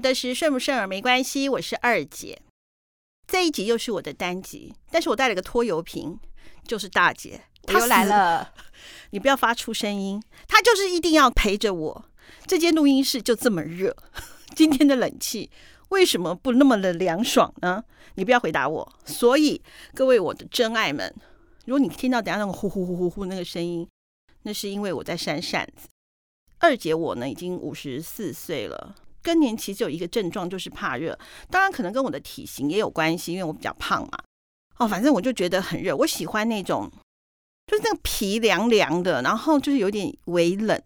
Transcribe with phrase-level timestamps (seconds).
[0.00, 1.48] 得时，顺不顺耳没关系。
[1.48, 2.40] 我是二姐，
[3.26, 6.18] 这一集又是我的单集，但是我带了个拖油瓶，
[6.66, 8.52] 就是大姐，她又来了。
[9.10, 12.04] 你不要发出声音，她就是一定要陪着我。
[12.46, 13.94] 这间录音室就这么热，
[14.56, 15.50] 今天的冷气
[15.90, 17.84] 为什么不那么的凉爽呢？
[18.14, 18.92] 你不要回答我。
[19.04, 19.60] 所以
[19.94, 21.14] 各位我的真爱们，
[21.66, 23.86] 如果你听到等下那种呼呼呼呼呼那个声音，
[24.42, 25.88] 那是因为我在扇扇子。
[26.58, 31.18] 二姐我呢已经五十四岁了，更年期只有一个症状就是怕热，
[31.50, 34.18] 当然可能跟我的体型也有关系，因为我比较胖嘛。
[34.78, 36.90] 哦，反正我就觉得很热，我喜欢那种
[37.66, 40.80] 就是那个皮凉凉的，然后就是有点微冷。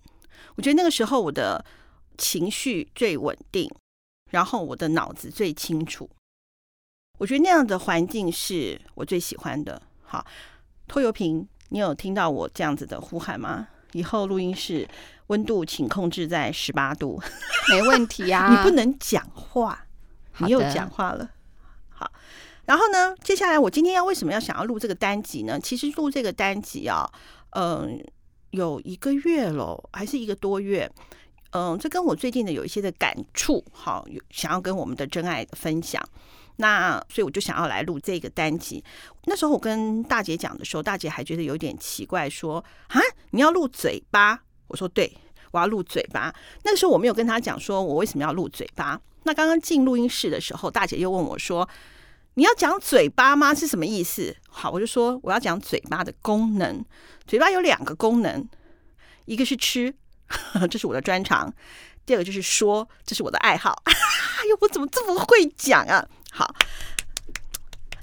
[0.57, 1.65] 我觉得那个时候我的
[2.19, 3.73] 情绪最稳定，
[4.31, 6.11] 然后我的脑子最清楚。
[7.19, 9.81] 我觉得那样的环境是我最喜欢的。
[10.03, 10.27] 好，
[10.89, 13.69] 拖油瓶，你有听到我这样子的呼喊吗？
[13.95, 14.87] 以后录音室
[15.29, 17.19] 温度请控制在十八度，
[17.73, 18.51] 没问题啊。
[18.55, 19.87] 你不能讲话，
[20.39, 21.31] 你又讲话了。
[21.89, 22.11] 好，
[22.67, 25.59] 然后呢，接下来我今天要为什么要想要录这个单集呢？
[25.59, 27.11] 其实录这个单集啊，
[27.51, 28.05] 嗯，
[28.51, 30.91] 有一个月了，还是一个多月。
[31.53, 36.03] 嗯，这跟我最近的有一些的感触，好，有想要跟我们的真爱分享。
[36.57, 38.83] 那所以我就想要来录这个单集。
[39.25, 45.17] 那时候我跟大姐讲的时候，大姐还觉得有点奇怪，说：“啊，你要录嘴巴？”我说：“对，
[45.51, 49.01] 我要录嘴巴。”那个时候我没有跟她讲说我为什么要录嘴巴。
[49.25, 51.69] 那刚刚进录音室的时候，大姐又问我说
[52.35, 53.55] ：“你要讲嘴巴吗？
[53.55, 56.85] 是什么意思？”好，我就说我要讲嘴巴的功能。
[57.27, 58.47] 嘴巴有两个功能，
[59.25, 59.95] 一个是吃，
[60.71, 61.51] 这是我的专长；
[62.05, 63.83] 第二个就是说，这是我的爱好。
[63.87, 63.93] 哎
[64.51, 66.07] 呦，我怎么这么会讲啊？
[66.37, 66.53] 好，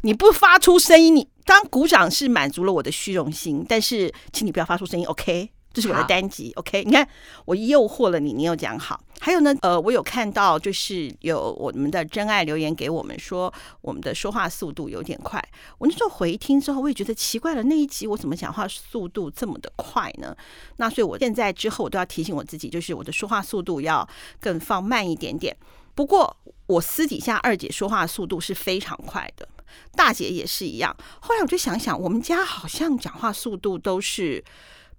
[0.04, 5.52] 你不发出声音，你当鼓掌是满足了我的虚荣心，但是请你不要发出声音，OK？
[5.74, 6.84] 这是我的单集，OK？
[6.86, 7.06] 你看
[7.46, 9.02] 我诱惑了你，你又讲好。
[9.20, 15.42] 还有呢，呃，我有看到就是有我们的真爱留言给我们说，我们的说话速度有点快。
[15.78, 20.36] 我那时候回听之后，我也觉得奇怪了，那一集我怎么讲话速度这么的快呢？
[20.78, 24.08] 那所以我现在之后我都要提醒我自己，就是我的说话速度要
[24.40, 25.56] 更放慢一点点。
[25.94, 26.36] 不过，
[26.68, 29.48] 我私底下二姐说话速度是非常快的，
[29.96, 30.96] 大姐也是一样。
[31.20, 34.44] 后来我就想想，我们家好像讲话速度都是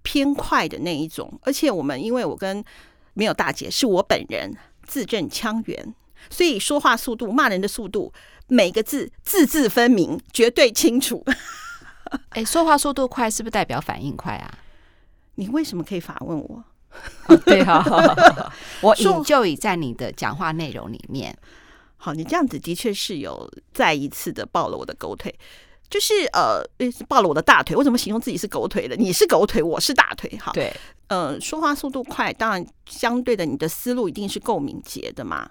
[0.01, 2.63] 偏快的那一种，而且我们因为我跟
[3.13, 4.55] 没有大姐，是我本人
[4.85, 5.95] 字正腔圆，
[6.29, 8.13] 所以说话速度、骂人的速度，
[8.47, 11.25] 每个字字字分明，绝对清楚。
[12.29, 14.59] 哎，说话速度快是不是代表反应快啊？
[15.35, 16.63] 你为什么可以反问我？
[17.27, 21.35] 哦、对哈、哦， 我引就已在你的讲话内容里面。
[21.97, 25.33] 好，你这样子的确是有再一次的抱了我的狗腿，
[25.89, 26.61] 就是呃，
[27.07, 27.75] 抱了我的大腿。
[27.77, 28.95] 我怎么形容自己是狗腿的？
[28.97, 30.29] 你是狗腿，我是大腿。
[30.37, 30.75] 好，对，
[31.07, 35.49] 呃，说话速度快，当然相对的，你的思路一定是够敏捷的嘛。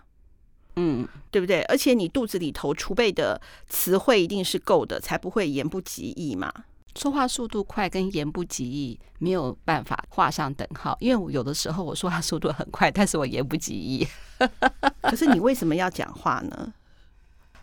[0.77, 1.63] 嗯，对不对？
[1.63, 6.53] 而且你肚子里头储备的词汇一定是够的，才不会言不及义嘛。
[6.97, 14.07] 说话速度快跟言不及义没有办法画上等号，因为我有的时候我说话速度很快，但是我言不及义。
[15.03, 16.73] 可是你为什么要讲话呢？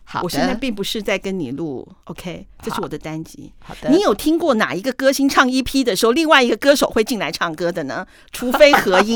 [0.03, 3.53] 好，我现在并不是在跟你录，OK，这是我的单集。
[3.59, 8.07] 好的，你有听过哪一个歌星唱 EP 的时候，另外一个歌手会进来唱歌的呢？
[8.31, 9.15] 除非合音，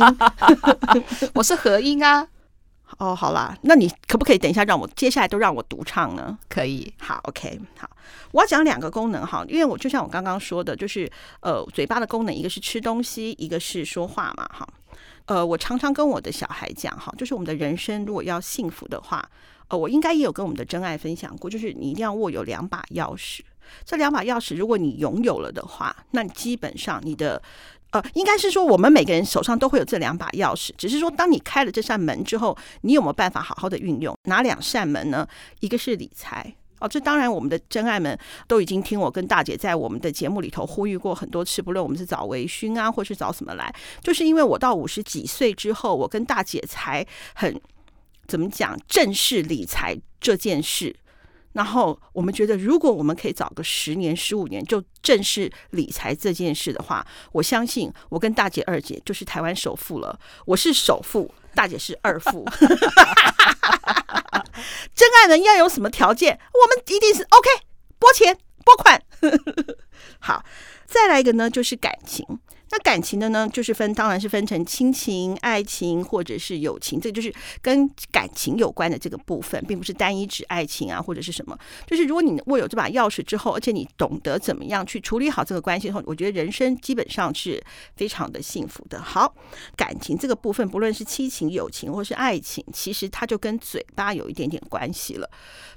[1.34, 2.28] 我是合音啊。
[2.98, 6.38] 哦，好啦，那你可不可以等一下让我接下来都让我独唱呢？
[6.48, 7.90] 可以，好，OK，好，
[8.32, 11.10] 我要讲两个功能哈，因为我就像我刚刚说的，就是
[11.42, 14.68] 呃，嘴巴的功能，一个是吃东西，一个是说话嘛，哈，
[15.26, 19.28] 呃，我常常跟我的小孩讲哈，就是我们的人生如果要幸福的话，
[19.68, 23.40] 呃，我应该也有跟我们的真爱分享过，就是你一定要握有两把钥匙，
[23.84, 27.42] 这两把钥匙如果你拥有了的话，那基本上你的。
[27.94, 34.18] 呃，应该是说，我们每个人手上都会有这两把钥匙，只是说，当你开了这扇门之后，你有没有办法好好的运用？
[34.24, 35.28] 哪两扇门呢？
[35.60, 38.18] 一个是理财哦，这当然我们的真爱们
[38.48, 47.06] 都已经听我跟大姐在我们的节目里头呼吁过很多次，不论我们是找微醺啊，或是找什么来，就是因为我到五十几岁之后，我跟大姐才
[47.36, 47.62] 很
[48.28, 50.96] 怎么讲正视理财这件事。
[51.54, 60.20] 然后我们觉得，如果我们可以早个十年、十五年就正式理财这件事的话，我相信我跟大姐、二姐就是台湾首富了。
[60.46, 62.46] 我是首富，大姐是二富。
[64.96, 66.40] 真爱人要有什么条件？
[66.54, 67.50] 我们一定是 OK，
[68.00, 69.02] 拨钱拨款。
[70.20, 70.44] 好，
[70.86, 72.26] 再来一个呢，就是感情。
[72.76, 77.32] 那感情的呢，就是分，当然是分成亲情、爱情或者是友情，这就是
[77.62, 81.56] 跟感情有关的这个部分，并不是单一指爱情啊或者是什么。
[81.86, 87.64] 就是如果你握有这把钥匙之后，而且你懂得怎么样去处理好这个关系后，我觉得人生基本上是
[87.96, 89.00] 非常的幸福的。
[89.00, 89.32] 好，
[89.76, 95.30] 感情这个部分，不论是亲情、友情或是爱情，其实它就跟嘴巴有一点点关系了。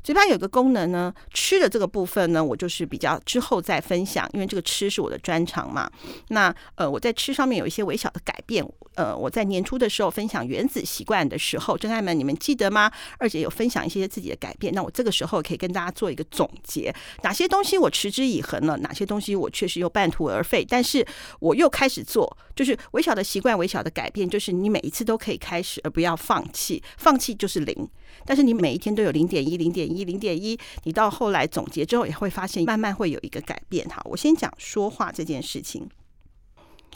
[0.03, 5.91] 嘴巴有个功能呢，吃的这个部分呢，我就是比较之后再分享，因为这个吃是我的专长嘛。
[6.29, 8.67] 那呃，我在吃上面有一些微小的改变。
[8.94, 12.91] 呃，我在年初的时候分享原子习惯的时候，真爱们你们记得吗？
[13.19, 14.73] 二姐有分享一些自己的改变。
[14.73, 18.79] 那我这个时候可以跟大家做一个总结：哪些东西我持之以恒了？
[18.79, 20.65] 哪些东西我确实又半途而废？
[20.67, 21.06] 但是
[21.41, 26.83] 我又开始做，就是微小的习惯，微小的改变，就是你每一次都可以开始，而不要放弃。
[26.97, 27.88] 放弃就是零。
[28.25, 33.87] 但是你每一天都有零点一、零点一、零点一，你到后来总结之后，也会发现慢慢会有一个改变。
[33.88, 35.87] 哈，我先讲说话这件事情。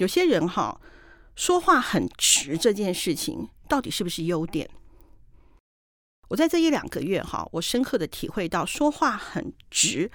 [0.01, 0.81] 有些人哈，
[1.37, 4.69] 说话很直这件事情，到底是不是优点？
[6.29, 10.11] 我在这一两个月哈，我深刻的体会到，说话很直，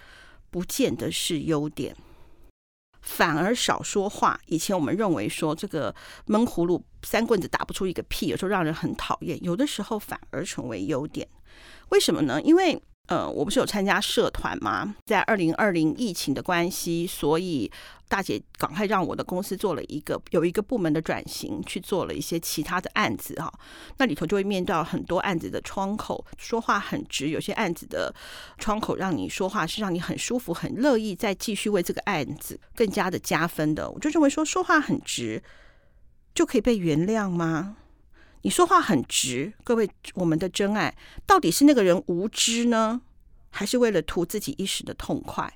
[0.50, 1.96] 不见得是优点。
[3.02, 4.42] 反而少说话。
[4.48, 5.94] 以前我们认为说这个
[6.26, 9.38] 闷葫芦三棍子打不出一个屁，有时候让人很讨厌。
[9.44, 11.30] 有的时候反而成为优点。
[11.90, 12.42] 为什么呢？
[12.42, 14.96] 因为呃，我不是有参加社团吗？
[15.06, 17.72] 在二零二零疫情的关系，所以。
[18.08, 23.52] 大姐赶快让我的公司做了一个有一个部门的转型，去做了一些其他的案子哈。
[23.98, 27.30] 那里头就会面对很多案子的窗口，说话很直。
[27.30, 28.14] 有些案子的
[28.60, 33.90] 窗口让你说话是让你很舒服、很乐意再继续为这个案子更加的加分的。
[33.90, 35.42] 我就认为说，说话很直
[36.36, 37.78] 就可以被原谅吗？
[38.46, 40.96] 你说话很直，各位我们的真爱
[41.26, 43.02] 到底是那个人无知呢，
[43.50, 45.52] 还是为了图自己一时的痛快？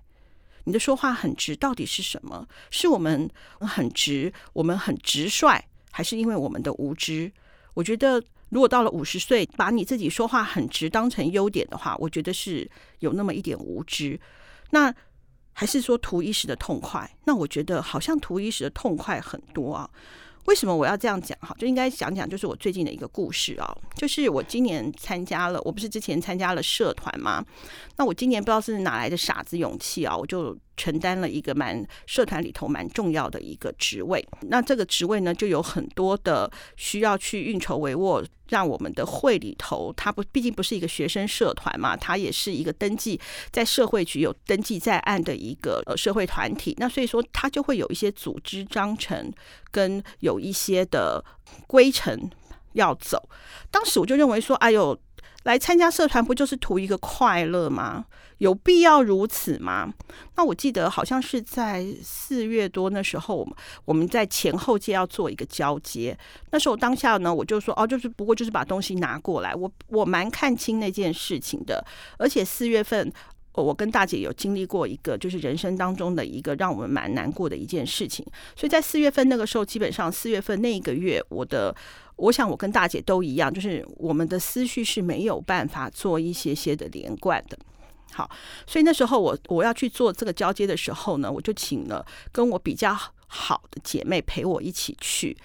[0.64, 2.48] 你的说话很直，到底是什么？
[2.72, 7.32] 是我们很直，我们很直率，还是因为我们的无知？
[7.76, 8.20] 我觉得，
[8.50, 12.68] 如果到了五十岁，把你自己说话很直当成优点的话，我觉得是
[13.02, 14.20] 有那么一点无知。
[14.72, 14.92] 那
[15.54, 17.08] 还是说图一时的痛快？
[17.26, 19.88] 那我觉得好像图一时的痛快很多啊。
[20.50, 21.38] 为什么我要这样讲？
[21.42, 23.78] 哈，就应该讲讲，就是我最近的一个故事啊。
[23.96, 27.46] 就是我今年参加了，我不是之前参加了社团吗？
[27.98, 34.26] 那我今年不知道是哪来的傻子勇气啊，我就承担了一个蛮社团里头蛮重要的一个职位。
[34.44, 38.26] 那这个职位呢，就有很多的需要去运筹帷幄。
[38.50, 43.22] 让我们的会里头，它不毕竟不是一个学生社团嘛，它也是一个登记
[43.52, 46.76] 在社会局有登记在案的一个呃社会团体。
[46.80, 49.32] 那所以说，它就会有一些组织章程
[49.70, 51.24] 跟有一些的
[51.68, 52.28] 规程
[52.74, 53.30] 要走。
[53.70, 55.00] 当时我就认为说，哎呦。
[55.44, 58.06] 来参加社团不就是图一个快乐吗？
[58.40, 59.94] 有必要如此吗？
[60.36, 63.54] 那我记得好像是在四月多那时候，我们
[63.84, 66.18] 我们在前后届要做一个交接。
[66.52, 69.54] 那时候当下呢，我就说哦，就是不过就是把东西拿过来。
[69.54, 71.84] 我我蛮看清那件事情的，
[72.18, 73.12] 而且四月份
[73.54, 78.26] 我跟大姐有经历过一个就是人生当中的一个让我们蛮难过的一件事情。
[78.56, 81.76] 所以在四月份那个时候，基本上四月份那一个月，我的。
[82.20, 87.58] 我想我跟大姐都一样，就是我们的思绪是没有办法做一些些的连贯的。
[88.12, 88.30] 好，
[88.68, 95.38] 所以那时候我我要去做这个交接的时候呢，我就请了跟我比较好的姐妹陪我一起去。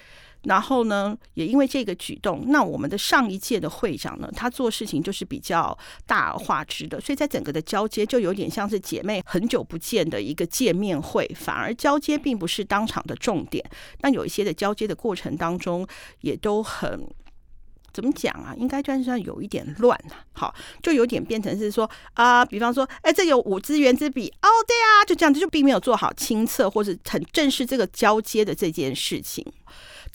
[0.45, 13.63] 然后呢，也因为这个举动，那我们的上一届的会长呢，他做事情就是比较大而化之的，所以在整个的交接就有点像是姐妹很久不见的一个见面会，反而交接并不是当场的重点。
[14.01, 15.87] 那有一些的交接的过程当中，
[16.21, 17.07] 也都很
[17.91, 18.53] 怎么讲啊？
[18.57, 20.21] 应该算是有一点乱啊。
[20.33, 20.53] 好，
[20.83, 29.45] 就有点变成是说啊，比方说，哎，这有五支原子笔哦，对啊，就这样子，就并没有做好清测或者很正式这个交接的这件事情。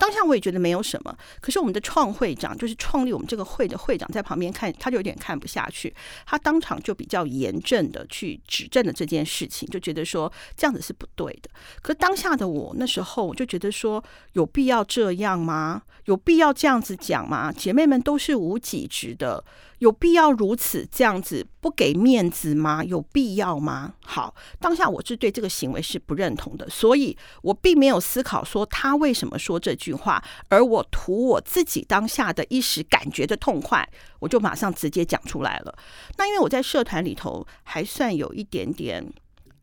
[0.01, 5.93] 当下我也觉得没有什么，可是我们的创会长，就是创立我们这个会的会长，在旁边看，他就有点看不下去，
[6.25, 11.51] 他当场就比较严正的去指正了这件事情，就觉得说这样子是不对的。
[11.83, 14.03] 可当下的我那时候我就觉得说，
[14.33, 15.83] 有必要这样吗？
[16.05, 17.53] 有必要这样子讲吗？
[17.55, 19.45] 姐妹们都是无己职的。
[19.81, 22.83] 有必要如此这样子不给面子吗？
[22.83, 23.95] 有必要吗？
[24.05, 35.75] 好，当下我是对这个行为是不认同的，所以我并没有思考说他为什么说这句话，而我图我自己当下的一时感觉的痛快，我就马上直接讲出来了。
[36.15, 39.03] 那因为我在社团里头还算有一点点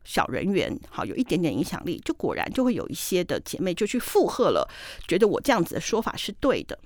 [0.03, 4.69] 小人缘，好，有一点点影响力，就果然就会有一些的姐妹就去附和了，
[5.07, 6.77] 觉得我这样子的说法是对的。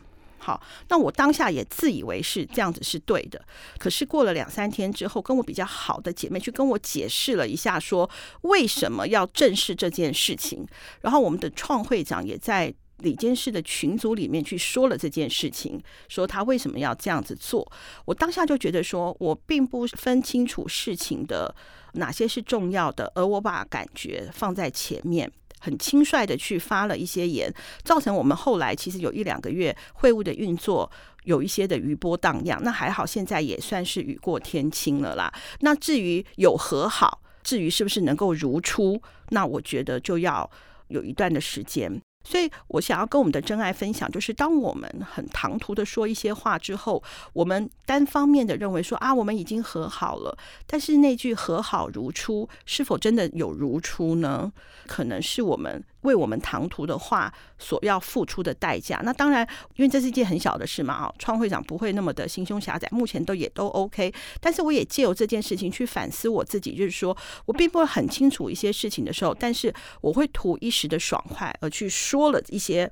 [0.43, 3.41] 好，那我当下也自以为是这样子是对的。
[3.77, 8.09] 可是过了两三天之后，跟我比较好的姐妹去跟我解释了一下，说
[8.41, 10.67] 为什么要正视这件事情。
[10.99, 17.65] 然后我们的创会长也在理监事的群组里面去说了这件事情，说他为什么要这样子做。
[18.03, 21.55] 我当下就觉得说，我并不分清楚事情的
[21.93, 25.31] 哪些是重要的，而我把感觉放在前面。
[25.63, 27.49] 很轻率的去发了一些言，
[27.85, 30.91] 造成我们后来其实有一两个月会务的运作
[31.23, 32.61] 有一些的余波荡漾。
[32.61, 35.33] 那还好，现在也算是雨过天晴了啦。
[35.61, 40.49] 那至于有和好，至于是不是能够如初，那我觉得就要
[40.89, 42.01] 有一段的时间。
[42.23, 47.03] 所以我想要跟我们的真爱分享，就是当我们很唐突的说一些话之后，
[47.33, 54.51] 我们单方面的认为说啊，我们已经和好了，但是那句和好如初，是否真的有如初呢？
[54.87, 55.83] 可能是我们。
[56.03, 64.13] 为我们唐突的话所要付出的代价，那当然，因为这是一件很小的事嘛，啊，创会长不会那么的心胸狭窄，目前都也都 OK。
[64.39, 72.91] 但是我也借由这件事情去反思我自己，就是说我并不会很清楚一些事情的时候，但是我会图一时的爽快而去说了一些，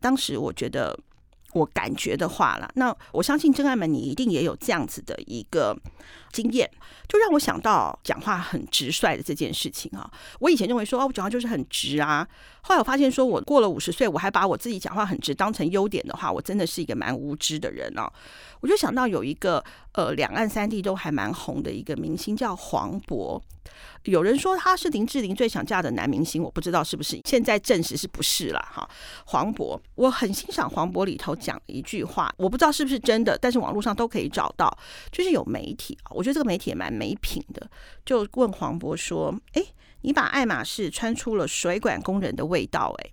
[0.00, 0.98] 当时我觉得。
[1.52, 5.76] 我感觉的话了，那我相信真爱们，你一定也有这样子的一个
[6.32, 6.70] 经验，
[7.08, 10.10] 就让我想到讲话很直率的这件事情啊。
[10.40, 12.26] 我以前认为说，哦，我讲话就是很直啊。
[12.62, 18.10] 后来我发现，说我过了五十岁，我还把我自己讲话很直当成优点的话，我真的是一个蛮无知的人啊。
[18.60, 23.40] 我就想到有一个呃，两岸三地都还蛮红的一个明星叫黄渤。
[24.04, 28.88] 有人说他是林志玲最想嫁的男明星，我不知道是不是，现在证实是不是了哈。
[29.26, 34.70] 黄渤，我很欣赏黄渤里头讲一句话，我不知道是不是真的，但是网络上都可以找到。
[35.10, 37.66] 就是有媒体啊，我觉得这个媒体也蛮没品的，
[38.04, 39.64] 就问黄渤说：“哎，
[40.02, 43.10] 你把爱马仕穿出了水管工人的味道。”哎，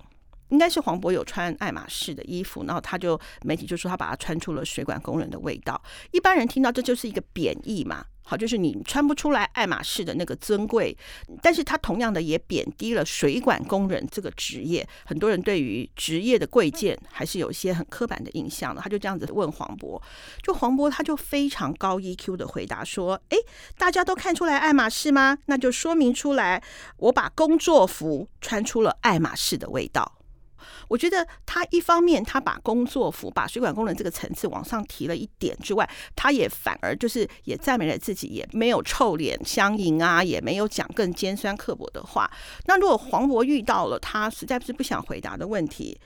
[0.50, 5.82] 应该是黄渤有穿爱马仕的衣服，然后他就媒体就说他把它穿出了水管工人的味道。
[6.12, 8.06] 一般人听到这就是一个贬义嘛。
[8.30, 10.94] 好，就是你穿不出来爱马仕的那个尊贵，
[11.42, 14.86] 但是他同样的也贬低了水管工人这个职业。
[15.06, 18.82] 很多人对于职业的贵贱还是有一些很刻板的印象的。
[18.82, 20.02] 他就这样子问黄渤，
[20.44, 23.38] 就黄渤他就非常高 EQ 的回答说：“诶，
[23.78, 25.38] 大家都看出来爱马仕吗？
[25.46, 26.62] 那就说明出来，
[26.98, 30.16] 我把工作服穿出了爱马仕的味道。”
[30.88, 42.32] 我觉得他一方面他把工作服、把水管工人这个层次往上提了一点之外，他也反而就是也赞美了自己，也没有臭脸相迎啊，也没有讲更尖酸刻薄的话。
[42.66, 46.00] 那如果黄渤遇到了他实在不是不想回答的问题，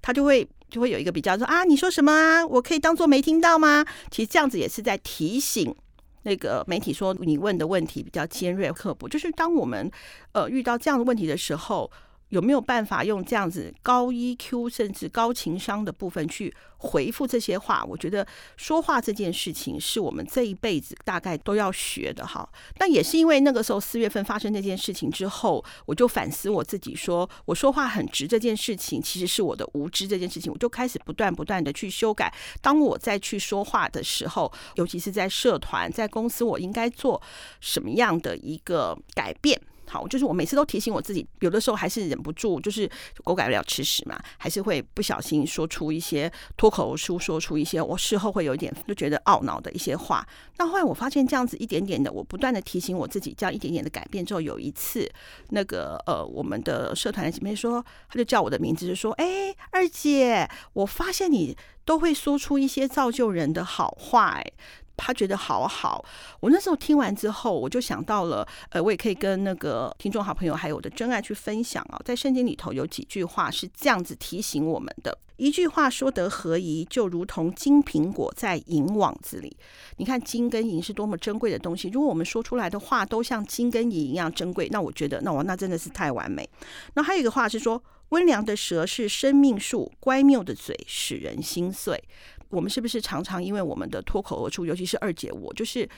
[0.00, 2.46] 他就会就会有一个比较说啊，你说什么啊？
[2.46, 3.84] 我可以当做没听到吗？
[4.10, 5.74] 其实这样子也是在提醒
[6.22, 9.08] 那个媒体说，你问的问题比较尖锐刻薄。
[9.08, 9.90] 就是当我们
[10.32, 11.90] 呃遇到这样的问题的时候。
[12.28, 17.84] 有没有办法用这样子高 EQ 甚至高情商的部分去回复这些话？
[17.84, 22.48] 我觉得说话这件事情是我们这一辈子大概都要学的哈。
[22.76, 32.32] 但也是因为那个时候四月份发生那件事情之后，我就反思我自己说，说我说话很直这件事情其实是我的无知这件事情，我就开始不断不断的去修改。
[32.60, 37.20] 当我再去说话的时候，尤其是在社团、在公司，我应该做
[37.60, 39.60] 什么样的一个改变？
[39.88, 42.88] 好，就是我每次都提醒我自己，有的时候还是忍不住，就是
[43.24, 50.26] 狗改不了吃屎嘛，还是会不小心说出一些脱口而出，说出一些我事后会有一点就觉得懊恼的一些话。
[50.58, 55.10] 那后来我发现这样子一点点的，我不断的提醒我自己，这样一点点的改变之后，有一次
[55.50, 64.52] 那个呃，我们的社团的姐妹说，她就叫我的名字，就说：“哎，二姐，我发现你都会说出一些造就人的好话。”哎。
[64.98, 66.04] 他觉得好好，
[66.40, 71.98] 我那时候听完之后，我就想到了，呃，我也可以跟那个听众好朋友还有我的真爱去分享啊。
[72.04, 79.56] 在圣经里头有几句话是这样子提醒我们的：一句话说得合宜，就如同金苹果在银网子里。
[79.96, 86.48] 你看金跟银是多么珍贵的东西，如果我们说出来的话都像金跟银一样珍贵，那我觉得那我那真的是太完美。
[86.94, 92.02] 那还有一个话是说，温良的舌是生命树，乖谬的嘴使人心碎。
[92.50, 95.88] 我们是不是常常因为我们的脱口而出，尤其是二姐我，就是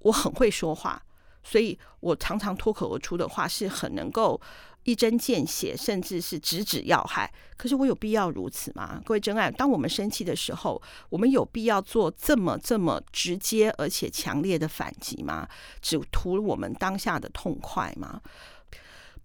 [0.00, 1.02] 我很会说话，
[1.42, 4.40] 所以我常常脱口而出的话是很能够
[4.84, 7.32] 一针见血，甚至是直指要害。
[7.56, 9.00] 可是我有必要如此吗？
[9.04, 15.48] 各位真爱，当我们生气的时候，我们有必要做这么这么直接而且强烈的反击吗？
[15.80, 18.20] 只图我们当下的痛快吗？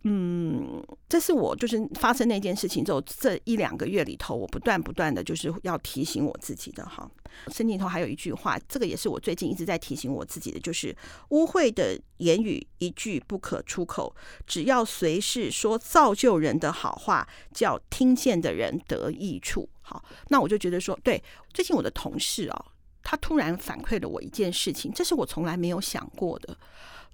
[0.04, 7.10] 嗯，这是我就是发生那件事情之后这一两个月里头，我不断不断的就是要提醒我自己的哈。
[7.48, 10.96] 圣经里头还有一句话，这个也是我最近一直在提醒我自己的，就是
[11.32, 14.16] 污秽的言语一句不可出口，
[14.48, 19.68] 只要随时说造就人的好话，叫听见的人得益处。
[19.82, 21.22] 好，那我就觉得说，对，
[21.54, 22.66] 最近我的同事哦，
[23.04, 26.58] 他突然反馈了我一件事情，这是我从来没有想过的。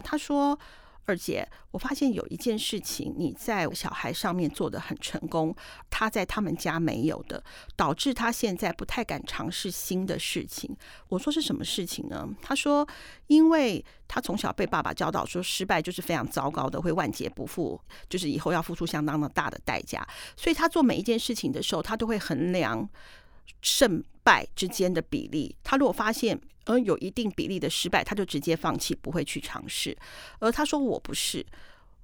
[0.03, 0.59] 他说。
[1.05, 5.55] 二姐，我发现有一件事情你在小孩上面做得很成功，
[5.89, 7.43] 他在他们家没有的，
[7.75, 10.75] 导致他现在不太敢尝试新的事情。
[11.09, 12.27] 我说是什么事情呢？
[12.41, 12.87] 他说，
[13.27, 22.89] 因为他从小被爸爸教导说失败就是非常糟糕的，会万劫不复，就是以后要付出相当的大的代价，所以他做每一件事情的时候，他都会衡量
[23.61, 25.55] 胜败之间的比例。
[25.63, 29.95] 他如果发现而有一定比例的失败，他就直接放弃，不会去尝试。
[30.39, 31.45] 而他说我不是，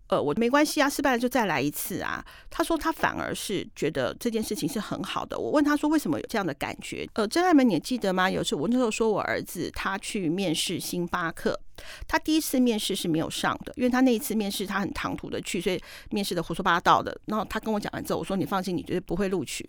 [0.08, 2.24] 呃，我没关系啊，失败了就再来一次啊。
[2.50, 5.40] 他说他反而是觉得这件事情是很好的。
[5.40, 7.10] 我问他说为什么有这样的感觉？
[7.14, 8.30] 呃，真爱们你记得吗？
[8.30, 11.60] 有次我那时候说我儿子他去面试星巴克，
[12.08, 15.82] 他第一次面试是没有上的，因为他那一次面试他很唐突的去，所以
[16.12, 17.20] 面试的胡说八道的。
[17.26, 19.68] 然后他跟我讲完之后，我说你放心，你绝对不会录取。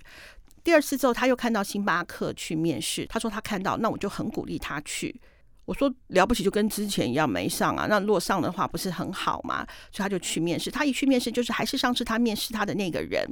[0.65, 5.21] 第二次之后，他又看到星巴克去面试，他说他看到，那我就很鼓励他去。
[5.65, 7.87] 我说了不起，就跟之前一样没上啊。
[7.89, 9.65] 那如果上的话，不是很好吗？
[9.93, 10.71] 所以他就去面试。
[10.71, 13.25] 他一去面试，就是还是上次他面试他的那个人。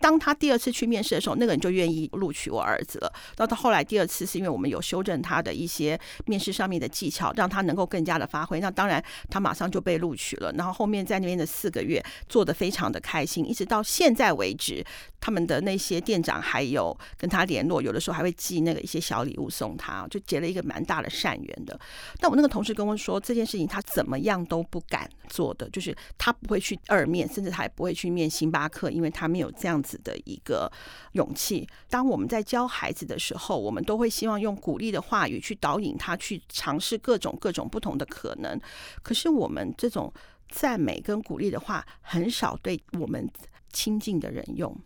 [0.00, 3.12] 当他第二次去面试的时候，那个人就愿意录取我儿子了。
[3.34, 8.60] 到他后来第二次，是因为我们有修正他的一些面试上面的技巧，让他能够更加的发挥。
[8.60, 10.52] 那当然，他马上就被录取了。
[10.52, 14.84] 然后后面在那边的四个月，做得非常的开心，一直到现在为止，
[15.20, 21.78] 他们的那些店长还有跟他联络，有的时候还会寄那个一些小礼物送他，就结了一个蛮大的善缘的。
[22.18, 30.70] 但我那个同事跟我说，这件事情他怎么样都不敢做的，就是他不会去二面，甚至他也不会去面星巴克，因为他没有这样子的一个
[31.12, 31.68] 勇气。
[31.88, 38.60] 当我们在教孩子的时候，我们都会希望用鼓励的话语去导引他去尝试各种各种不同的可能。
[39.02, 40.12] 可是我们这种
[40.48, 43.28] 赞美跟鼓励的话，很少对我们
[43.72, 44.76] 亲近的人用。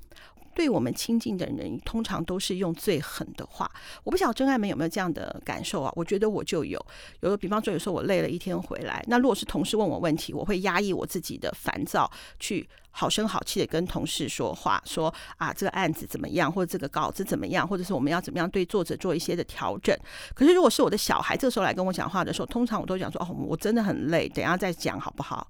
[0.54, 3.70] 对我们亲近的人，通常都是用最狠的话。
[4.04, 5.92] 我不晓得真爱们有没有这样的感受啊？
[5.96, 6.84] 我觉得我就有。
[7.20, 19.96] 有的，比方说，有时候我累了一天回来，那如果是同事问我问题，我会压抑我自己的烦躁，去好声好气的跟同事说话，说啊，这个案子怎么样，或者这个稿子怎么样，或者是我们要怎么样对作者做一些的调整。
[20.34, 25.46] 可是如果是我的小孩，这个时候来跟我讲话的时候，通常我都讲说，哦，我真的很累，等下再讲好不好？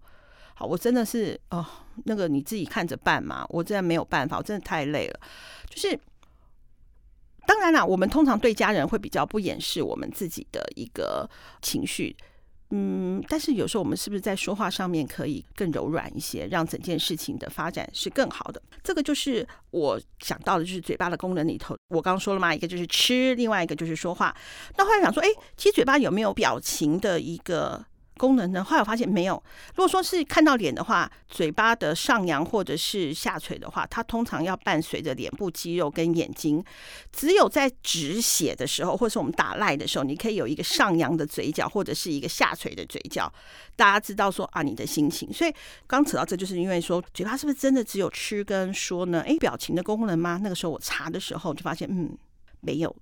[0.67, 1.65] 我真的是哦，
[2.05, 5.21] 那个你自己看着办嘛，我真的没有办法，我真的太累了。
[5.69, 5.99] 就是
[7.47, 11.29] 当然啦，我们通常对家人会比较不掩饰我们自己的一个
[11.63, 12.17] 情绪，
[12.71, 18.63] 嗯，但是有时候我们是不是在说话上面可以更柔软一些，让整件事情的发展是更好的？
[18.83, 24.35] 这个就是我想到的，就是嘴巴的功能里头，我刚刚说了嘛，一个就是吃，另外一个就是说话。
[24.77, 27.85] 那后来想说，哎，其实嘴巴有没有表情的一个？
[28.21, 28.63] 功能呢？
[28.63, 29.43] 后来我发现没有。
[29.75, 36.63] 如果说是看到脸的话，嘴巴的上扬或者是下垂的话，它通常要伴随着脸部肌肉跟眼睛。
[37.11, 43.33] 只有在止血的时候，或是我们打赖的时候，你可以有一个上扬的嘴角，或者是一个下垂的嘴角，
[43.75, 45.33] 大家知道说啊，你的心情。
[45.33, 45.55] 所以
[45.87, 49.23] 刚扯到这，就是因为说嘴巴是不是真的只有吃跟说呢？
[49.23, 50.39] 诶，表情的功能吗？
[50.43, 52.15] 那个时候我查的时候就发现，嗯，
[52.61, 52.95] 没有。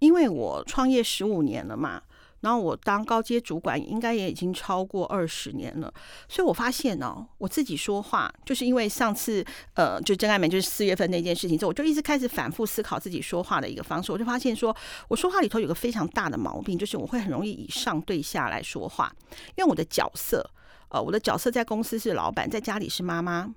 [0.00, 2.02] 因为我创业十五年了嘛。
[2.44, 5.92] 然后我当高阶主管，应该也已经超过二十年了，
[6.28, 14.76] 所以我发现哦，我自己说话，就是因为上次呃，就真爱美就是四月份那件事情之后，我就一直开始反复思考自己说话的一个方式，我就发现说，
[15.08, 19.10] 我说话里头有个非常大的毛病，就是我会很容易以上对下来说话，
[19.56, 20.46] 因为我的角色，
[20.90, 23.54] 呃，我的角色在公司是老板，在家里是妈妈。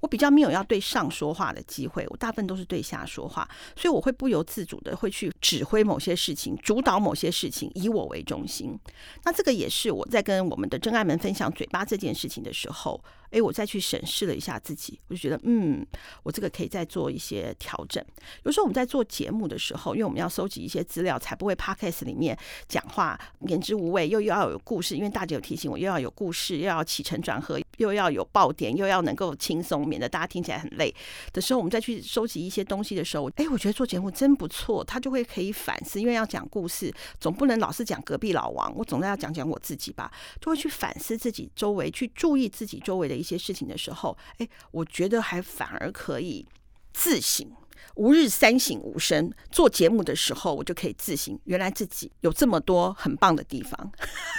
[0.00, 8.78] 我比较没有要对上说话的机会，我大部分都是对下说话，所以我会不由自主的会去指挥某些事情，主导某些事情，以我为中心。
[9.24, 13.02] 那这个也是我在跟我们的真爱们分享嘴巴这件事情的时候。
[13.30, 15.86] 哎，我再去审视了一下自己，我就觉得，嗯，
[16.22, 18.04] 我这个可以再做一些调整。
[18.44, 22.36] 有时候我们在做节目的时候，因为我们要收集一些资料，才不会 Podcast 里面
[22.68, 24.96] 讲话言之无味，又又要有故事。
[24.96, 30.94] 因为大姐有提醒我，又要有故事，又要起承转合，又要有爆点，又要能够轻松，免得大家听起来很累
[31.32, 40.10] 的时候，我们再去收集一些东西的时候，哎，我觉得做节目真不错，他就会可以反思，因为要讲故事，总不能老是讲隔壁老王，我总要讲讲我自己吧，
[40.40, 46.46] 就会去反思自己周围，去注意自己周围的一些事情的时候，哎，我觉得还反而可以
[46.92, 47.50] 自省。
[47.94, 53.90] 吾日三省吾身，做节目的时候，我就可以自省，原来自己有这么多很棒的地方。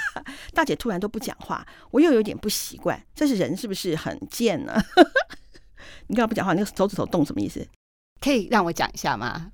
[0.54, 3.02] 大姐突然都不讲话，我又有点不习惯。
[3.16, 4.80] 这是人是不是很贱呢？
[6.08, 6.54] 你干嘛不讲话？
[6.54, 7.68] 那个手指头动什么意思？
[8.20, 9.52] 可以让我讲一下吗？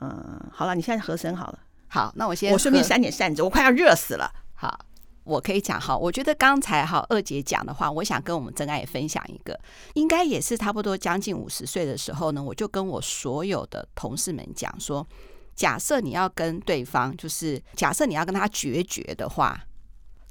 [0.00, 1.58] 嗯，好了，你现在和声好了。
[1.88, 2.52] 好，那我先。
[2.52, 4.30] 我顺便扇点扇子，我快要热死了。
[4.54, 4.86] 好。
[5.24, 9.58] 我可以讲哈，我觉得刚才哈二姐讲的话，我想跟我们真爱也分享一个，
[9.94, 15.06] 应该也是差不多将近五十岁的时候呢，我就跟我所有的同事们讲说，
[15.54, 19.64] 假设你要跟对方，就是假设你要跟他决绝的话，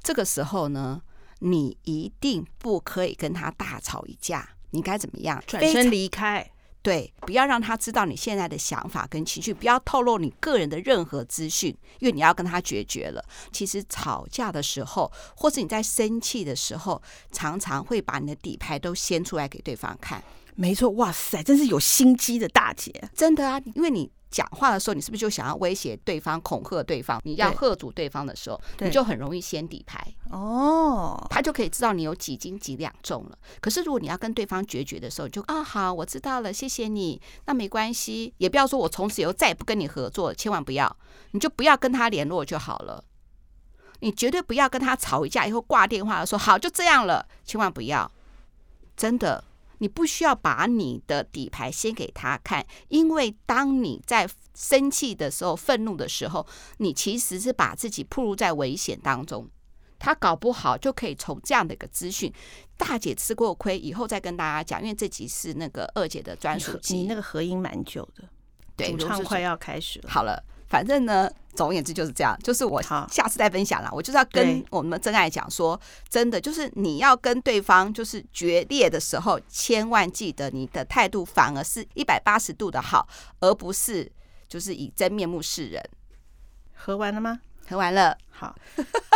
[0.02, 1.00] 这个时候呢，
[1.38, 5.42] 你一定不可以跟他大吵一架，你该怎么样？
[5.46, 6.51] 转身离开。
[6.82, 13.24] 对，不要让他知道你现在的想法跟情绪，不要透露你个人的任何资讯，因为你要跟他决绝了。
[13.52, 20.22] 其实吵架的时候，或是你在生气的时候，常常会把你的底牌都掀出来给对方看。
[20.56, 24.10] 没错，哇塞，真是有心机的大姐，真的啊，因为你。
[24.32, 27.20] 讲话的时候，你是不是就想要威胁对方、恐吓对方？
[27.22, 33.38] 你要吓阻对方的时候，你就很容易掀底牌哦，他就可以知道你有几斤几两重了。
[33.60, 40.96] 可是如果你要跟对方决绝的时候，就啊好，我知道了，谢谢你，那没关系，也不要说我从此以后再也不跟你合作，千万不要，
[41.32, 43.04] 你就不要跟他联络就好了。
[44.00, 48.10] 你绝对不要跟他吵一架以后挂电话说好就这样了，千万不要，
[48.96, 49.44] 真的。
[49.82, 56.46] 你不需要把你的底牌先给他看，因为当你在生气的时候、愤怒的时候，
[56.78, 59.50] 你其实是把自己暴露在危险当中。
[59.98, 62.32] 他搞不好就可以从这样的一个资讯，
[62.76, 68.22] 大姐吃过亏，以后再跟大家讲，因为这集是那个二姐的专属集，你那个合音蛮久的，
[68.76, 70.08] 对，主唱快要开始了。
[70.08, 70.40] 好了。
[70.72, 72.34] 反正呢，总而言之就是这样。
[72.42, 83.06] 就是我下次再分享了，我就是要跟我们真爱讲说，真的就是你要跟对方就是决裂的时候，千万记得你的态度反而是一百八十度的好，
[83.40, 84.10] 而不是
[84.48, 85.84] 就是以真面目示人。
[86.72, 87.38] 喝完了吗？
[87.68, 88.16] 喝完了。
[88.30, 88.56] 好，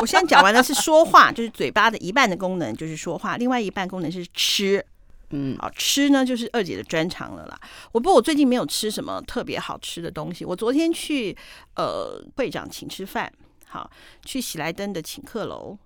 [0.02, 4.84] 我现在讲完的是说话，就是嘴巴的一半的功能就是说话，另外一半功能是吃。
[5.30, 7.60] 嗯，好吃呢，就是二姐的专长了啦。
[7.92, 10.44] 我不过我最近没有吃什么特别好吃的东西。
[10.44, 11.36] 我昨天去
[11.74, 13.32] 呃会长请吃饭，
[13.66, 13.90] 好
[14.24, 15.76] 去喜来登的请客楼，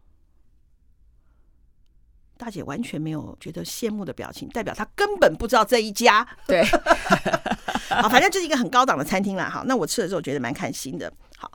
[2.37, 6.27] 大姐完全没有觉得羡慕的表情，代表她根本不知道这一家。
[6.47, 6.63] 对，
[7.89, 9.49] 好，反正就是一个很高档的餐厅啦。
[9.49, 11.11] 好，那我吃了之后觉得蛮开心的。
[11.39, 11.51] 好，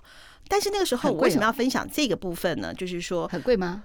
[0.48, 2.74] 但是那个时候我为什么要分享这个部分呢？
[2.74, 3.84] 就是说很贵吗？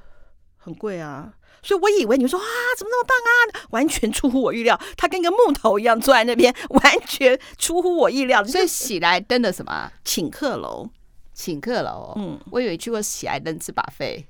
[0.57, 1.35] 很贵啊。
[1.63, 2.47] 所以我以为你说啊，
[2.77, 3.67] 怎么那么棒啊？
[3.71, 8.43] 完全出乎我预料，他跟一个木头一样坐在那边，完全出乎我意料。
[8.45, 10.89] 所以喜来登的什么请客楼？
[11.35, 12.15] 请客楼？
[12.17, 14.25] 嗯，我以为去过喜来登吃 buffet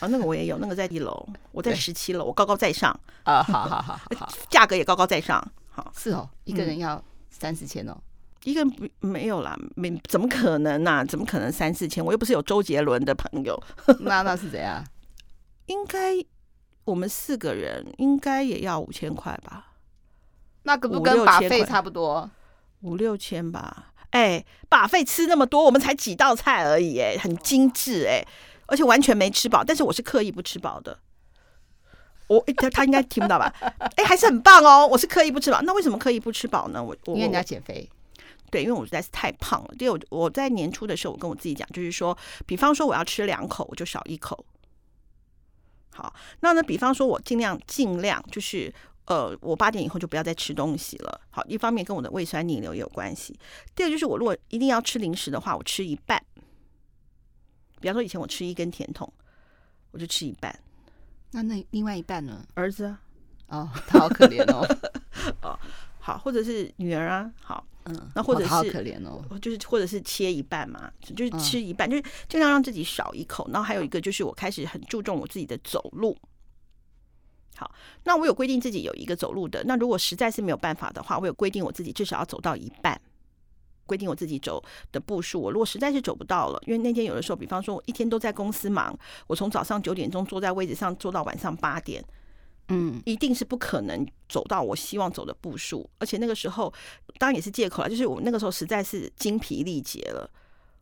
[0.00, 5.44] 啊，那个我也有，那个在一楼，我在十七楼，我高高在上啊，好好好好，价格也高高在上。
[5.70, 7.96] 好，是哦，一个人要三四千哦，
[8.44, 11.04] 一个人不没有啦，没怎么可能呐？
[11.04, 12.04] 怎么可能三四千？
[12.04, 13.60] 我又不是有周杰伦的朋友，
[14.00, 14.84] 那那是怎样？
[15.66, 16.16] 应该。
[16.84, 19.68] 我们四个人应该也要五千块吧？
[20.62, 22.30] 那可不跟把费差不多？
[22.80, 23.92] 五六千吧？
[24.10, 28.26] 哎，把费吃那么多，我们才几道菜而已，哎，很精致，哎，
[28.66, 29.62] 而且完全没吃饱。
[29.62, 30.98] 但是我是刻意不吃饱的。
[32.26, 33.52] 我他他应该听不到吧？
[33.96, 34.86] 哎，还是很棒哦。
[34.86, 35.60] 我是刻意不吃饱。
[35.62, 36.82] 那为什么刻意不吃饱呢？
[36.82, 37.88] 我我因为你要减肥。
[38.50, 39.74] 对，因为我实在是太胖了。
[39.78, 42.16] 第二，我我在年初的时候，我跟我自己讲，就是说，
[42.46, 44.44] 比方说我要吃两口，我就少一口。
[46.00, 46.62] 好，那呢？
[46.62, 48.72] 比方说，我尽量尽量就是，
[49.04, 51.20] 呃，我八点以后就不要再吃东西了。
[51.28, 53.38] 好，一方面跟我的胃酸逆流也有关系。
[53.74, 56.24] 第二就是，我如果一定要吃零食的话，我吃一半。
[57.82, 59.12] 比方说，以前我吃一根甜筒，
[59.90, 60.58] 我就吃一半。
[61.32, 62.42] 那那另外一半呢？
[62.54, 62.98] 儿子啊，
[63.48, 64.66] 哦，他好可怜哦。
[65.44, 65.58] 哦，
[65.98, 67.66] 好，或者是女儿啊，好。
[67.84, 73.48] 嗯，那或者是好可怜哦，就是或者是切一半嘛，就是吃一半，就是尽量让自己少一口。
[73.50, 76.16] 然后还有一个就是我开始很注重我自己的走路。
[77.56, 77.70] 好，
[78.04, 79.64] 那我有规定自己有一个走路的。
[79.64, 83.00] 那如果实在是没有办法的话，我有规定我自己至少要走到一半，
[83.86, 84.62] 规定我自己走
[84.92, 85.40] 的步数。
[85.40, 92.04] 我如果实在是走不到了，因为那天有的时候，比方说我一天都在公司忙，我从早上九点钟坐在位置上坐到晚上八点。
[92.72, 96.72] 嗯，一定是不可能走到我希望走的步数，而且那个时候
[97.18, 100.30] 当然也是借口了，就是我那个时候实在是精疲力竭了，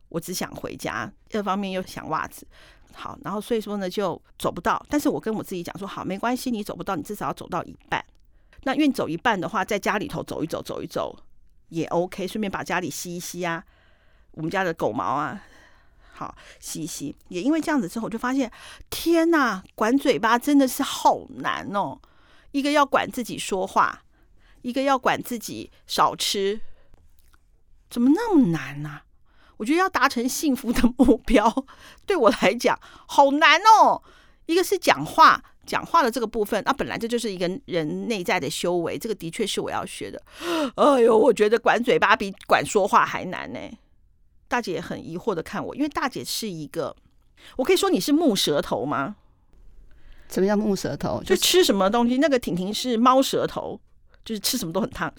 [0.09, 2.45] 我只想回家，二方面又想袜子，
[2.93, 8.05] 好，然后所以说呢就走不到，但是我跟我自己讲说，好，没关系，你走不到，你至少要走到一半，
[8.63, 11.17] 那愿走一半的话，在家里头走一走，走一走
[11.69, 13.63] 也 OK，顺便把家里吸一吸啊，
[14.31, 15.43] 我们家的狗毛啊。
[16.19, 18.51] 好，嘻嘻，也因为这样子之后，我就发现，
[18.89, 21.97] 天哪，管嘴巴真的是好难哦。
[22.51, 24.03] 一个要管自己说话，
[24.61, 26.59] 一个要管自己少吃，
[27.89, 29.03] 怎么那么难呢？
[29.55, 31.65] 我觉得要达成幸福的 目标，
[32.05, 32.77] 对我来讲
[33.07, 34.03] 好难哦。
[34.45, 40.21] 一个是讲话，讲话的这个部分，那本来这就是一个人内在的修为，这个的确是我要学的。
[40.75, 43.59] 哎呦，我觉得管嘴巴比管说话还难呢。
[44.49, 46.93] 大姐也很疑惑的看我，因为大姐是一个
[47.55, 49.15] 我可以说你是木舌头吗？
[50.27, 51.23] 什么叫木舌头？
[51.23, 52.17] 就吃什么东西？
[52.17, 53.79] 那个婷婷是猫舌头，
[54.25, 55.13] 就是吃什么都很烫。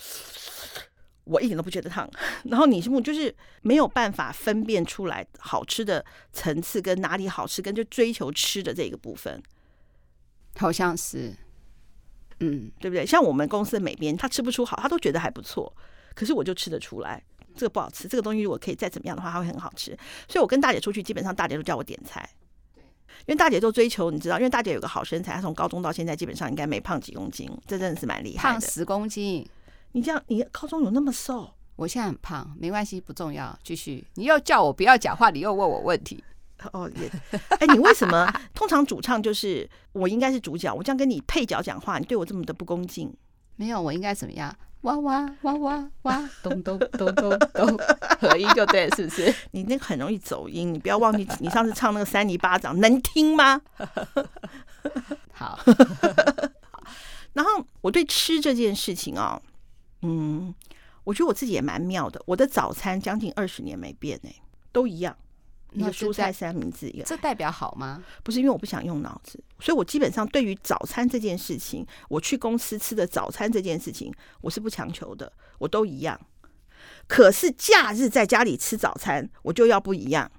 [1.25, 2.11] 我一点都不觉得烫。
[2.45, 9.41] 然后你是木，就是没有办法分辨出来好吃的层次跟哪里好吃，跟就追求吃的这个部分，
[10.57, 11.33] 好像是，
[12.41, 13.07] 嗯，对不对？
[13.07, 15.73] 像我们公司的美编，他吃不出好，他都觉得还不错，
[16.15, 17.23] 可是我就吃得出来，
[17.57, 18.09] 这个不好吃。
[18.09, 19.97] 这个东西如果可以再怎么样的话，它会很好吃。
[20.29, 22.29] 所以我跟大姐出去，基本上大姐都叫我点菜。
[23.27, 28.53] 因为大姐都追求，你知道，因为大姐有个好身材，她从高中到现在基本上应该没胖几公斤，这真的是蛮厉害的。
[28.53, 29.47] 胖十公斤，
[29.93, 31.51] 你这样，你高中有那么瘦？
[31.77, 33.59] 我现在很胖，没关系，不重要。
[33.63, 36.23] 继续，你又叫我不要讲话，你又问我问题。
[36.73, 37.11] 哦，也，
[37.59, 38.31] 哎，你为什么？
[38.55, 43.15] 通常主唱就是我应该是主角，我这样跟你配角讲话，你对我这么的不恭敬？
[43.57, 44.55] 没有，我应该怎么样？
[44.83, 47.79] 哇哇哇哇哇， 咚咚咚咚咚，
[48.21, 49.35] 合音就对，是不是？
[49.53, 53.61] 你那个很容易走音，你不要忘记，你上次唱那个三尼巴掌能听吗？
[55.33, 55.59] 好，
[57.35, 59.43] 然后我对吃这件事情啊、哦，
[60.03, 60.55] 嗯，
[61.05, 62.23] 我觉得我自己也蛮妙的。
[62.27, 64.35] 我的早餐将近二十年没变哎，
[64.73, 65.15] 都一样。
[65.73, 68.03] 一个蔬菜三明治，一个这代表好吗？
[68.23, 76.21] 不是，因为我不想用脑子，所以我基本上对于早餐这件事情，我去公司吃的早餐这件事情，我是不强求的，我都一样。
[77.07, 80.31] 可是假日在家里吃早餐，我就要不一样。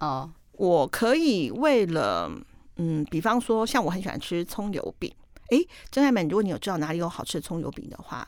[0.00, 2.30] 哦，我可以为了，
[2.76, 5.14] 嗯，比方说，像我很喜欢吃葱油饼，
[5.50, 8.26] 诶，真爱们，如果你有知道哪里有好吃的葱油饼的话，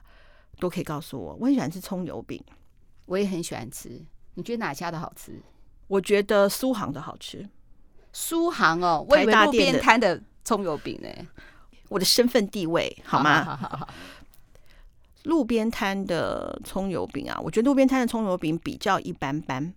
[0.60, 1.34] 都可以告诉我。
[1.40, 2.42] 我很喜欢吃葱油饼，
[3.06, 4.00] 我也很喜欢吃。
[4.34, 5.42] 你觉得哪家的好吃？
[5.92, 7.46] 我觉得苏杭的好吃，
[8.14, 11.08] 苏杭哦，我以为路边摊的葱油饼呢。
[11.90, 13.44] 我的身份地位好吗？
[13.44, 13.88] 好好好好，
[15.24, 19.70] 路边摊的葱油饼啊，我觉得路边摊的葱油饼比较一般般。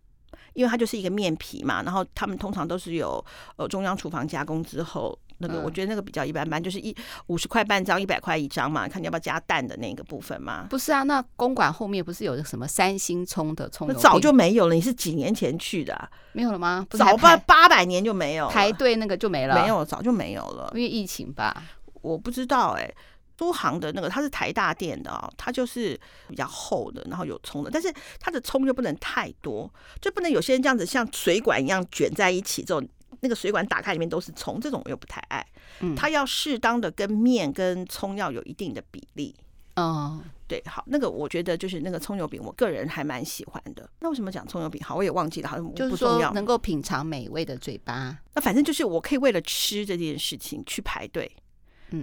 [0.53, 3.23] 因为它就是一个面皮嘛，然后他们通常都是有
[3.57, 6.95] 呃中央厨房加工之后，那个我觉得那个比较一般般，就是一
[7.27, 10.67] 五十块半张，一百块一张嘛，看你要不要加蛋的那个部分嘛。
[10.69, 13.87] 不是啊，那公馆后面不是有什么三星葱的葱？
[13.87, 16.09] 那早就没有了，你是几年前去的啊？
[16.33, 16.85] 没有了吗？
[16.91, 21.63] 早八八百年就没有，排队那个就没了，没有，早就没有了，因为疫情吧？
[22.01, 22.95] 我不知道哎、欸。
[23.37, 29.69] 苏杭的那个，它是台大店的啊、哦，它就是比较厚的，然后有葱的，但是它的葱就不能太多，
[29.99, 32.87] 就不能有些人这样子像水管一样卷在一起，这种
[33.21, 35.45] 那个水管打开里面都是葱，这种我又不太爱。
[35.81, 39.35] 嗯，它要适当的跟面跟葱要有一定的比例。
[39.75, 43.89] 哦，对，好，那个我觉得就是那个葱油饼，我个人还蛮喜欢的。
[43.99, 44.81] 那为什么讲葱油饼？
[44.83, 45.75] 好，我也忘记了，好像。
[45.75, 48.17] 就是说能够品尝美味的嘴巴。
[48.33, 51.31] 那反正就是我可以为了吃这件事情去排队。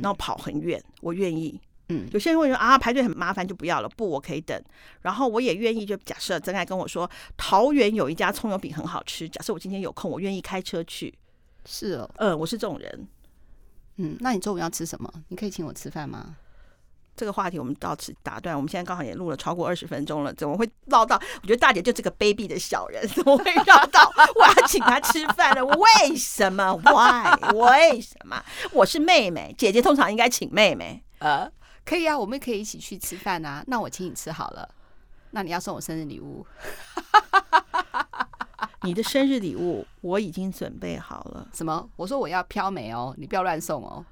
[0.01, 1.61] 然后跑很远，我愿意。
[1.89, 3.89] 嗯，有些人会说啊，排队很麻烦，就不要了。
[3.89, 4.59] 不，我可以等。
[5.03, 9.29] 然后我也愿意，就假设真爱跟我说，桃园有一家葱油饼很好吃。
[9.29, 11.13] 假设我今天有空，我愿意开车去。
[11.65, 13.09] 是哦，嗯，我是这种人。
[13.97, 15.13] 嗯，那你中午要吃什么？
[15.29, 16.37] 你可以请我吃饭吗？
[17.15, 18.57] 这个话题我们到此打断。
[18.57, 21.21] 我们现在刚好也录了超过二十分钟了，怎么会绕到？
[21.43, 25.63] 我觉得大姐就这个卑鄙的小人， 怎么会绕到我要请她吃饭呢？
[25.63, 27.53] 为什么？Why？
[27.53, 28.43] 为什么？
[28.73, 31.05] 我是妹妹，姐姐通常应该请妹妹。
[31.19, 31.49] 呃，
[31.85, 33.63] 可以啊，我们可以一起去吃饭啊。
[33.67, 34.69] 那我请你吃好了。
[35.31, 36.47] 那你要送我生日礼物？
[38.83, 41.49] 你的生日礼物我已经准备好了。
[41.53, 41.89] 什么？
[41.97, 44.05] 我说我要飘美哦，你不要乱送哦。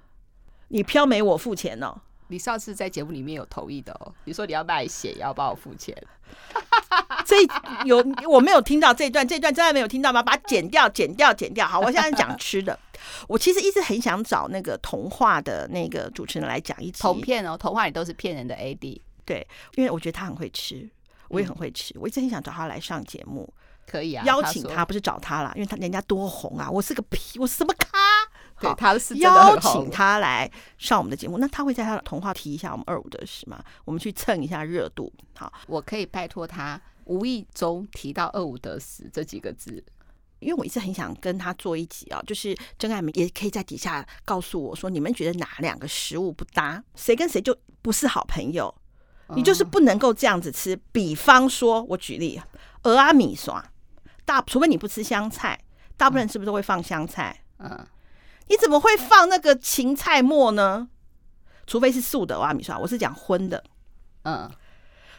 [0.68, 2.00] 你飘美，我付钱哦。
[2.28, 5.96] 你上次在节目里面有同意的哦，你说你要卖血，也要帮我付钱。
[7.30, 7.36] 这
[7.84, 10.20] 有我没有听到这一段，这一段真的没有听到吗？
[10.20, 11.64] 把它剪掉，剪掉，剪掉。
[11.64, 12.76] 好，我现在讲吃的。
[13.28, 17.00] 我其实一直很想找那个童话的那个主持人来讲一集。
[17.00, 18.56] 童片哦，童话里都是骗人的。
[18.56, 20.90] AD 对，因为我觉得他很会吃，
[21.28, 23.48] 我也很会吃，嗯、我一直很想找他来上节目。
[23.86, 27.88] 可以啊，邀请他不是找他啦，因为他人家多红啊，我是个屁，我是什么咖？
[28.60, 33.58] 对，他是邀请他来上我们的节目，那他会在他的童话提一下我们二五得十吗？
[33.84, 35.12] 我们去蹭一下热度。
[35.34, 36.80] 好，我可以拜托他
[37.10, 39.84] 无意中提到二五得十这几个字，
[40.38, 48.72] 因为我一直很想跟他做一集啊，就是真爱们也可以在底下告诉我说，你们觉得哪两个食物不搭，谁跟谁就不是好朋友，
[49.34, 50.78] 你就是不能够这样子吃。
[50.92, 52.40] 比方说，我举例，
[52.84, 53.62] 鹅阿米刷，
[54.24, 55.62] 大除非你不吃香菜，
[55.96, 57.42] 大部分人是不是都会放香菜？
[57.58, 57.86] 嗯。
[58.48, 60.88] 你怎么会放那个芹菜末呢？
[61.68, 63.62] 除非是素的蚵仔面线，我是讲荤的，
[64.24, 64.50] 嗯，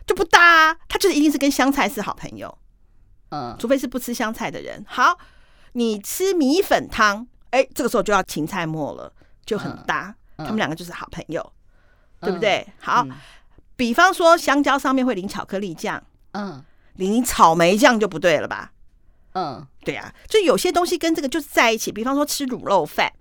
[0.05, 0.77] 就不搭啊。
[0.87, 2.57] 他就是一定是跟香菜是好朋友，
[3.29, 4.83] 嗯，除非是不吃香菜的人。
[4.87, 5.17] 好，
[5.73, 9.13] 你吃米粉汤，哎，这个时候就要芹菜末了，
[9.45, 10.15] 就很搭。
[10.37, 11.53] 他们两个就是好朋友，
[12.19, 12.67] 对不对？
[12.79, 13.05] 好，
[13.75, 16.63] 比方说香蕉上面会淋巧克力酱，嗯，
[16.95, 18.71] 淋草莓酱就不对了吧？
[19.33, 23.13] 嗯，对啊，就有些东西跟这个就是在一起，比方说吃卤肉饭，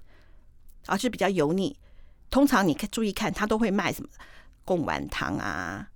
[0.87, 1.79] 啊，是比较油腻。
[2.31, 4.09] 通常你注意看，他都会卖什么
[4.64, 5.87] 贡丸汤啊，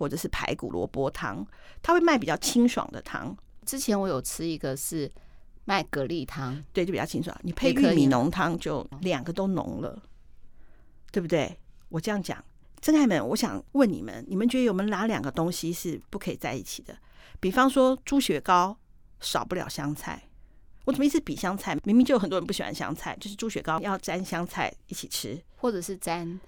[0.00, 1.46] 或者是排骨萝卜汤，
[1.82, 3.36] 他会卖比较清爽的汤。
[3.66, 5.12] 之前我有吃一个是
[5.66, 7.36] 卖蛤蜊汤，对，就比较清爽。
[7.42, 10.02] 你配玉米浓汤就两个都浓了，
[11.12, 11.54] 对不对？
[11.90, 12.42] 我这样讲，
[12.80, 16.96] 真爱们，我想问你们，你们觉得有没有哪两个东西是不可以在一起的？
[17.38, 18.74] 比方说猪血糕
[19.20, 20.22] 少不了香菜。
[20.86, 21.76] 我怎么一直比香菜？
[21.84, 26.40] 明明就有很多人不喜欢香菜，就是猪血糕要沾香菜一起吃，或者是沾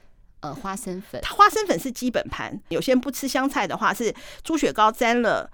[0.43, 1.21] 呃花生粉。
[1.23, 5.51] 它花生粉是基本盘，有些人不吃香菜的话，是猪血糕沾了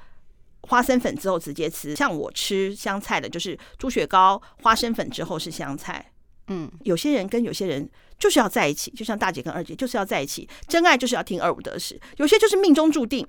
[0.63, 1.95] 花生粉之后直接吃。
[1.97, 6.13] 像我吃香菜的，就是猪血糕花生粉之后是香菜。
[6.49, 12.01] 嗯，有些人跟有些人就是要在一起，就像大姐跟二姐就是要在一起，真爱就是要听二五得十。
[12.17, 13.27] 有些就是命中注定，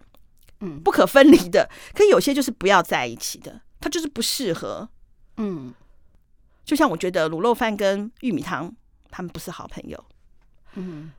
[0.62, 1.69] 嗯，不可分离的。
[1.93, 4.88] 可有些就是不要在一起的，它就是不适合。
[5.36, 5.74] 嗯，
[6.63, 8.74] 就像我觉得卤肉饭跟玉米汤，
[9.12, 10.02] 他们不是好朋友。
[10.76, 11.12] 嗯，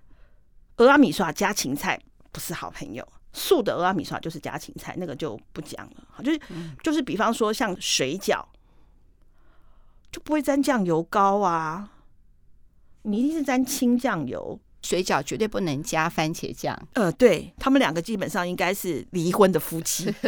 [0.81, 2.01] 蚵仔米刷加芹菜
[2.33, 3.07] 不是好朋友。
[3.33, 5.93] 素的蚵仔米刷就是加芹菜，那个就不讲了。
[6.11, 6.41] 好，就是
[6.83, 8.43] 就是，比方说像水饺，
[10.11, 11.91] 就不会沾酱油膏啊，
[13.03, 14.59] 你一定是沾清酱油。
[14.83, 16.75] 水饺绝对不能加番茄酱。
[16.95, 20.07] 呃，对，他们两个基本上应该是离婚的夫妻。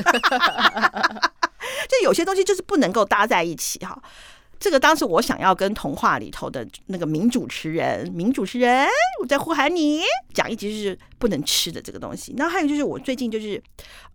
[1.89, 4.01] 就有些东西就是不能够搭在一起哈，
[4.63, 8.87] 这个当时我想要跟童话里头的那个名主持人，名主持人，
[9.21, 12.33] 我在呼喊你，讲一集是不能吃的这个东西。
[12.39, 13.61] 然后还有就是我最近就是，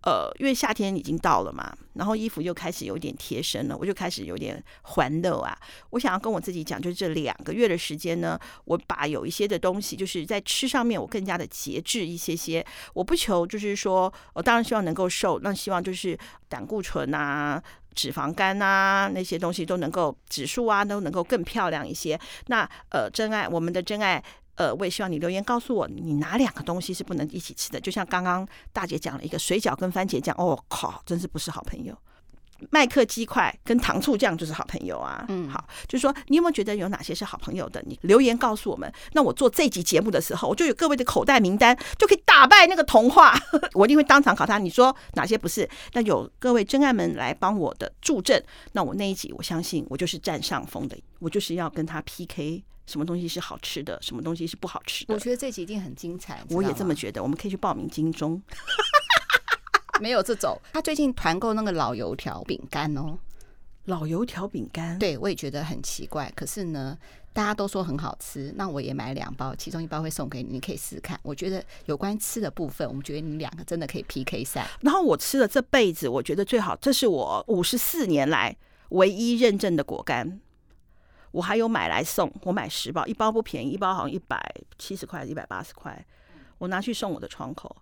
[0.04, 5.54] 呃，因为夏天已经到了嘛，然后衣服又开始有点贴身了，我就开始有点环乐啊。
[5.90, 12.64] 我想要跟我自己讲，就是这两个月的时间呢，我把有一些的东西，就是在吃上面我更加的节制一些些。
[12.94, 17.62] 我不求就是说，我当然希望能够瘦，那希望就是胆固醇啊。
[17.98, 22.16] 脂肪肝啊，那些东西都能够指数啊，都能够更漂亮一些。
[22.46, 24.22] 那呃，真爱，我们的真爱，
[24.54, 27.80] 呃，我也希望你留言告诉我，你哪两个东西是不能一起吃的？
[27.80, 31.92] 就像刚刚大姐讲了一个水饺跟番茄酱，哦靠，真是不是好朋友。
[32.70, 35.24] 麦克鸡块跟糖醋酱就是好朋友啊。
[35.28, 37.82] 嗯，好，就是说你有没有觉得有哪些是好朋友的？
[37.86, 38.92] 你留言告诉我们。
[39.12, 43.34] 那我做这集节目的时候，我就有各位的口袋名单，就可以打败那个童话。
[43.74, 44.58] 我一定会当场考他。
[44.58, 45.68] 你说哪些不是？
[45.92, 48.42] 那有各位真爱们来帮我的助阵。
[48.72, 50.96] 那我那一集，我相信我就是占上风的。
[51.20, 55.14] 我就是要跟他 PK，什么东西是好吃的，什么东西是不好吃的。
[55.14, 56.42] 我觉得这集一定很精彩。
[56.50, 57.22] 我也这么觉得。
[57.22, 58.40] 我们可以去报名金钟。
[60.00, 63.18] 没有这种，他最近团购那个老油条饼干哦，
[63.84, 66.30] 老油条饼干，对我也觉得很奇怪。
[66.36, 66.96] 可是呢，
[67.32, 71.18] 大家都说很好吃，那我也买两包，其中一包会送给你，你可以试试看。
[71.22, 74.68] 我觉得有关吃的部分，我们觉得你两个真的可以 PK 赛。
[74.80, 78.56] 然后我吃了这辈子，我觉得最好，这是我五十四年来
[78.90, 80.40] 唯一认证的果干。
[81.30, 86.04] 我还有买来送，我买十包，一包不便宜，一包好像一百七十块，一百八十块，
[86.56, 87.76] 我拿去送我的窗口。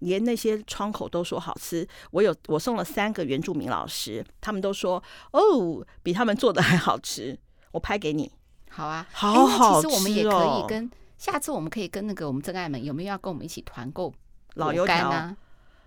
[0.00, 7.38] 连那些窗口都说好吃，我有我送了三个原住民老师，他们都说哦，比他们做的还好吃。
[7.72, 8.32] 我拍给你，
[8.70, 9.90] 好啊，好好吃哦。
[9.90, 14.12] 其实我们也可以跟下次我们可以跟那个我们真爱们有没有要跟我们一起团购
[14.54, 15.34] 老油条？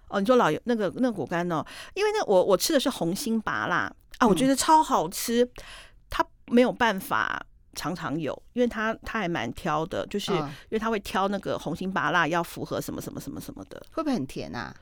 [0.10, 3.76] 哦，你说老油那个那个果干哦，因为那我我吃的是红心芭乐
[4.18, 5.64] 啊，我觉得超好吃，嗯、
[6.10, 7.46] 它没有办法。
[7.74, 14.74] 常常有，因为他他还蛮挑的，就是因为他会挑那个红心芭辣，要符合什么什么什么什么的，会不会很甜啊？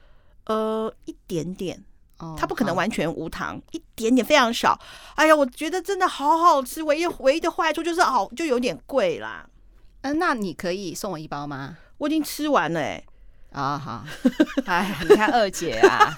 [0.45, 1.83] 呃，一点点，
[2.17, 4.79] 哦，它不可能完全无糖，一点点非常少。
[5.15, 9.47] 哎呀，我觉得真的好好吃，唯一唯一的坏处就是好就有点贵啦。
[10.01, 11.77] 嗯，那你可以送我一包吗？
[11.99, 13.05] 我已经吃完了，欸，
[13.51, 14.05] 哎，啊好，
[14.65, 16.13] 哎，你看二姐啊。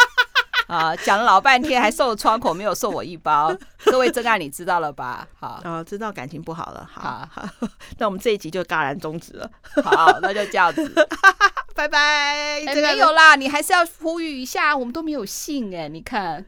[0.72, 3.54] 啊，讲了老半天，还送了窗口，没有送我一包。
[3.84, 5.28] 各位真爱，你知道了吧？
[5.38, 6.90] 好，啊，知道感情不好了。
[6.90, 7.46] 好，好，
[8.00, 9.52] 那我们这一集就戛然终止了。
[9.84, 10.90] 好，那就这样子，
[11.76, 12.62] 拜拜。
[12.66, 16.46] 欸、没有啦，你还是要呼吁一下，我们都没有信哎，你看，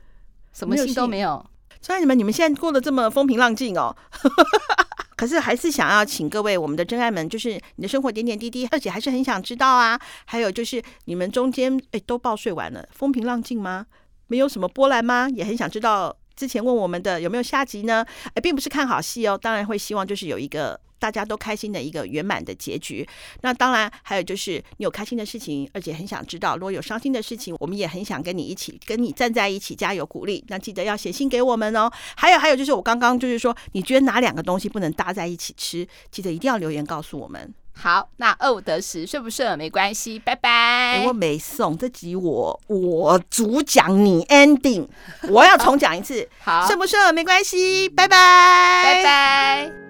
[0.53, 1.45] 什么信都没有。
[1.81, 3.93] 所以你们，你们现在过得这么风平浪静哦。
[5.17, 9.99] 可是还是想要请各位我们的真爱们，就是你的生活点点滴滴，而且还是很想知道啊。
[10.23, 13.85] 还有就是你们中间哎，都报税完了，风平浪静吗？
[14.33, 15.29] 没有什么波澜吗？
[15.35, 18.03] 也很想知道之前问我们的有没有下集呢？
[18.33, 23.07] 哎，并不是看好戏哦，当然会希望就是有一个大家都开心的一个圆满的结局。
[23.41, 30.43] 那当然还有就是你有开心的事情，而且很想知道，如果有伤心的事情，我们也很想跟你一起，跟你站在一起加油鼓励。
[30.47, 31.91] 那记得要写信给我们哦。
[32.15, 35.87] 还有还有就是我刚刚就是说，你觉得哪两个东西不能搭在一起吃？
[36.09, 37.53] 记得一定要留言告诉我们。
[37.75, 40.99] 好，那二五得十，顺不顺耳没关系，拜拜。
[40.99, 44.87] 欸、我没送这集我，我我主讲你 ending，
[45.29, 46.27] 我要重讲一次。
[46.43, 49.82] 好，顺不顺耳没关系，拜拜，拜拜。